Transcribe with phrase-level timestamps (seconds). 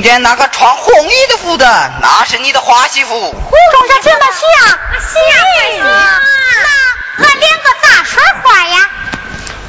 [0.00, 3.10] 中间那个穿红衣的服的，那是你的花媳妇。
[3.10, 4.78] 中间这么像，
[5.78, 6.22] 像啊！
[7.18, 8.88] 那那两个咋说话呀？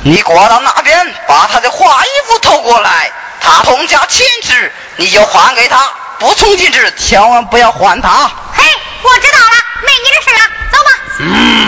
[0.03, 5.91] 你过到那边，把他的花衣服偷过来，他同家亲值，你就还给他。
[6.17, 8.31] 不从进值，千万不要还他。
[8.53, 8.63] 嘿，
[9.01, 10.39] 我知道了，没你的事了，
[10.71, 10.91] 走吧。
[11.19, 11.60] 嗯。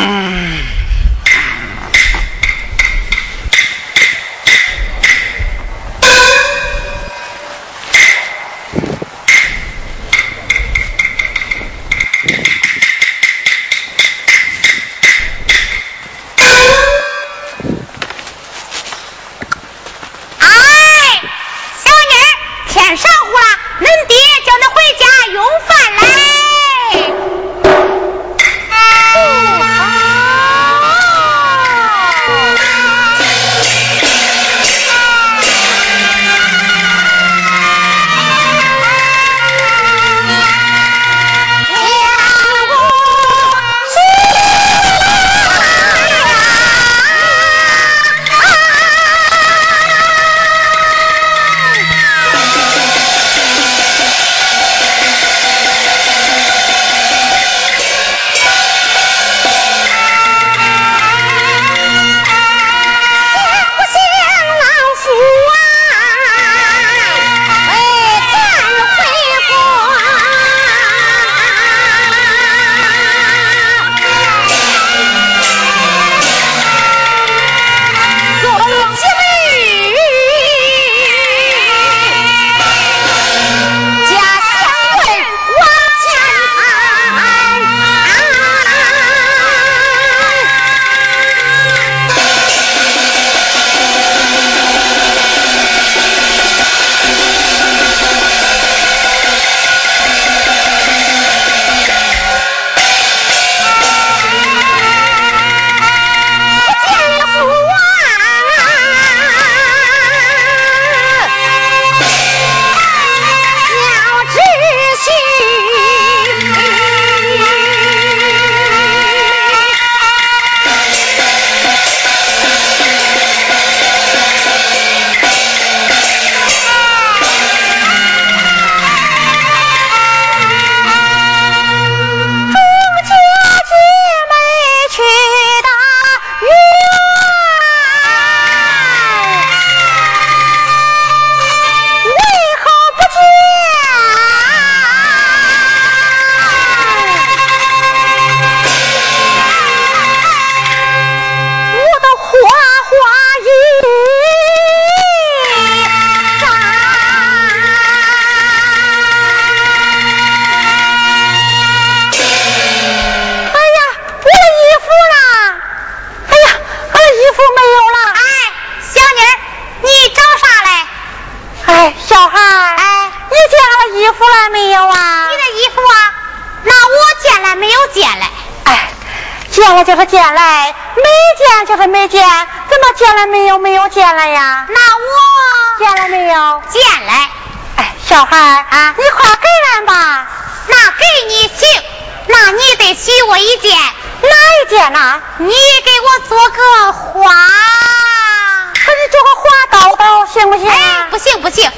[201.23, 201.71] 行不行，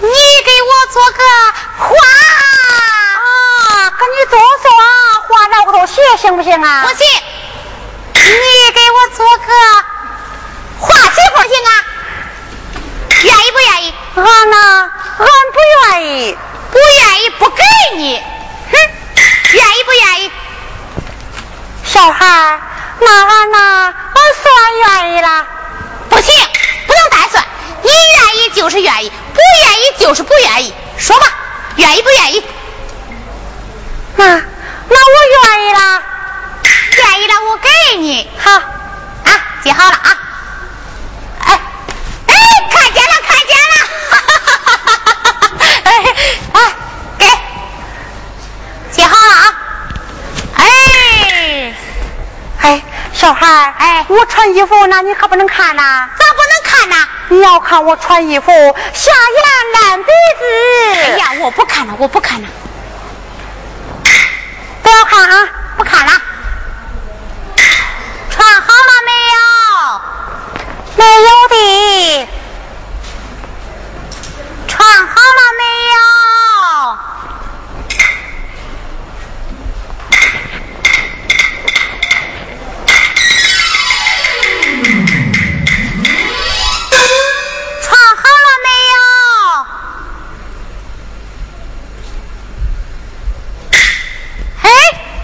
[0.00, 0.08] 你
[0.44, 1.22] 给我做个
[1.78, 1.86] 花。
[3.22, 4.70] 啊，给你做做
[5.28, 6.82] 画那个头鞋行不行啊？
[6.82, 7.06] 不行，
[8.14, 9.52] 你给我做个
[10.80, 11.70] 花媳妇行啊？
[13.22, 13.94] 愿意不愿意？
[14.16, 15.60] 俺呢，俺不
[15.92, 16.36] 愿意，
[16.72, 17.62] 不愿意不给
[17.96, 18.20] 你。
[18.72, 18.74] 哼，
[19.52, 20.32] 愿意不愿意？
[21.84, 22.60] 小孩，
[22.98, 24.44] 那俺呢，俺算
[24.78, 25.46] 愿意了。
[26.10, 26.34] 不行，
[28.54, 30.74] 就是愿意，不愿意就是不愿意。
[30.98, 31.26] 说吧，
[31.76, 32.44] 愿意不愿意？
[34.16, 36.02] 那那我愿意了，
[36.98, 38.30] 愿意了，我给你。
[38.38, 39.30] 好，啊，
[39.64, 40.18] 记好了啊。
[41.46, 41.60] 哎
[42.26, 42.34] 哎，
[42.70, 43.74] 看见了，看见了，
[44.10, 45.50] 哈哈哈哈哈哈！
[45.84, 45.88] 哎
[46.52, 46.56] 哎，
[47.18, 47.26] 给，
[48.92, 49.44] 记好了啊。
[50.56, 51.74] 哎
[52.60, 56.08] 哎，小孩，哎，我穿衣服，那你可不能看呐。
[56.18, 57.08] 咋不能看呢？
[57.32, 58.52] 你要看我穿衣服，
[58.92, 60.44] 下眼烂鼻子。
[61.00, 62.48] 哎呀，我不看了，我不看了。
[64.82, 65.48] 不要看啊！
[65.78, 66.12] 不看了。
[68.28, 69.40] 穿好了没有？
[70.96, 72.28] 没有的。
[74.68, 75.64] 穿好了没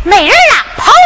[0.08, 0.96] 没人了，跑了。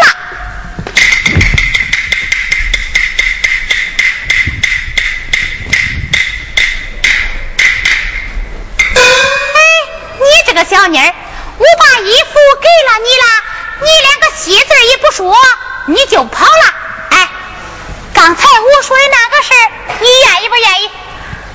[8.95, 9.61] 哎，
[10.21, 11.15] 你这个小妮儿，
[11.59, 13.27] 我把衣服给了你了，
[13.81, 15.37] 你连个谢字也不说，
[15.87, 16.75] 你就跑了。
[17.11, 17.29] 哎，
[18.15, 20.91] 刚才我说的那个事儿，你愿意不愿意？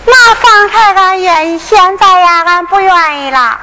[0.05, 3.57] 那方才俺愿意，现在呀，俺不愿意了。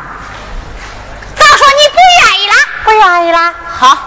[1.36, 2.54] 咋说你不愿意了？
[2.84, 3.54] 不愿意了。
[3.84, 3.98] 好，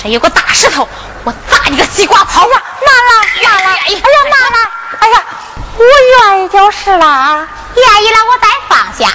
[0.00, 0.88] 这有个大石头，
[1.24, 2.62] 我砸你个西瓜泡啊。
[2.86, 3.76] 拿了，拿了。
[3.84, 4.70] 哎呀，拿了。
[5.00, 5.24] 哎呀，
[5.76, 5.84] 我
[6.28, 7.48] 愿意就是了。
[7.74, 9.12] 愿意了，我再放下。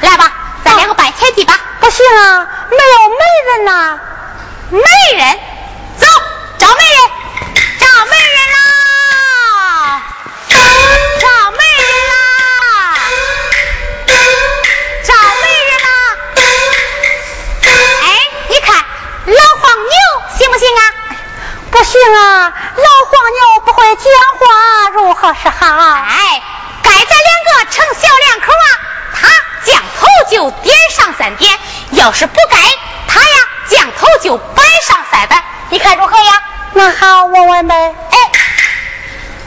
[0.00, 0.32] 来吧，
[0.64, 1.60] 咱两个拜天地吧。
[1.80, 3.16] 不行啊，没有媒
[3.52, 4.00] 人呐。
[4.70, 4.80] 媒
[5.18, 5.38] 人，
[5.98, 6.06] 走，
[6.56, 7.10] 找媒人，
[7.78, 8.37] 找媒人
[19.78, 19.92] 牛
[20.38, 20.82] 行不行啊？
[21.70, 24.04] 不行啊，老黄牛不会讲
[24.38, 25.66] 话，如何是好？
[25.66, 26.42] 哎，
[26.82, 28.66] 该咱两个成小两口啊，
[29.14, 29.28] 他
[29.64, 31.58] 降头就点上三点，
[31.92, 32.56] 要是不该，
[33.06, 36.42] 他呀降头就摆上三摆，你看如何呀？
[36.72, 37.74] 那好，我问呗。
[38.10, 38.18] 哎，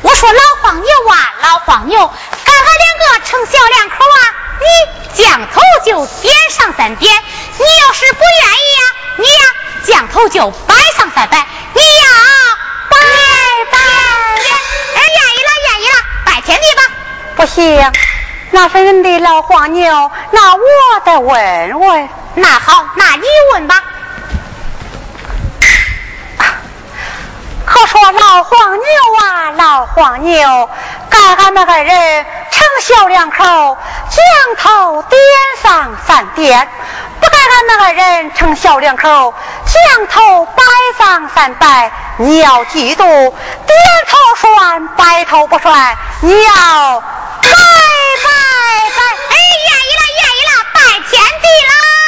[0.02, 2.14] 我说老黄牛啊，老黄牛，
[2.46, 4.22] 该俺两个成小两口啊，
[4.60, 7.24] 你降头就点上三点，
[7.58, 8.84] 你要是不愿意呀，
[9.18, 9.44] 你呀
[9.86, 11.38] 将头就摆上三摆，
[11.74, 12.08] 你呀
[12.90, 12.98] 拜
[13.72, 13.78] 拜，
[14.96, 15.96] 哎，愿意了，愿意了，
[16.26, 16.84] 拜天地吧。
[17.36, 17.92] 不行，
[18.52, 20.62] 那是人的老黄牛，那我
[21.04, 22.10] 得问问。
[22.36, 23.84] 那好，那你问吧。
[27.66, 28.86] 可说老黄牛
[29.24, 30.70] 啊，老黄牛，
[31.10, 33.78] 该俺那个人成小两口，
[34.10, 35.20] 将头点
[35.64, 36.68] 上三点；
[37.52, 39.34] 不该俺那个人成小两口，
[39.66, 40.64] 将头摆
[40.98, 41.92] 上三白。
[42.18, 43.36] 你要嫉妒，点
[44.08, 45.98] 头算，白头不算。
[46.22, 47.56] 你要拜拜
[48.24, 48.30] 拜。
[49.30, 49.36] 哎，
[49.68, 52.01] 愿意了，愿意了，拜天地啦！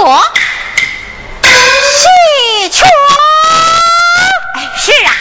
[0.00, 0.06] 喜
[2.70, 2.86] 鹊，
[4.76, 5.12] 是啊。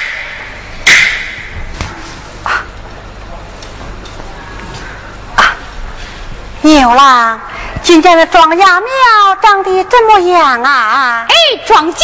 [6.61, 7.41] 牛郎，
[7.83, 11.25] 今天的庄稼苗长得怎么样啊？
[11.27, 11.99] 哎，庄稼。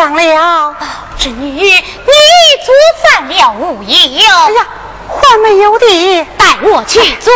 [0.00, 0.76] 上了
[1.18, 4.66] 侄女你做饭了无疑哎呀
[5.08, 7.30] 还没有的带我去做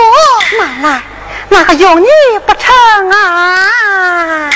[0.58, 1.02] 那来
[1.50, 2.06] 那还用你
[2.46, 4.50] 不成啊？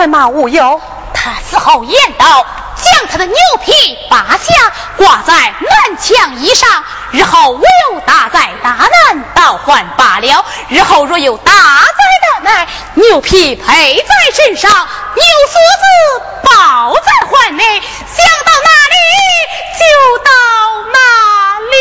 [0.00, 0.80] 什么无忧？
[1.12, 7.60] 他死后言道：将他的牛皮拔下，挂在南墙衣上，日后我
[7.92, 15.22] 有大灾大难，倒换罢了；日后若有大灾大难，牛皮配在身上，牛
[15.52, 15.84] 锁子
[16.44, 18.96] 抱在怀内，想到哪里
[19.78, 19.84] 就
[20.24, 20.30] 到
[20.94, 20.98] 哪
[21.60, 21.74] 里。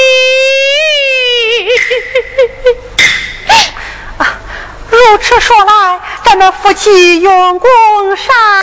[4.89, 6.01] 如此说来。
[6.21, 7.69] 咱们夫妻用功
[8.29, 8.58] 上来，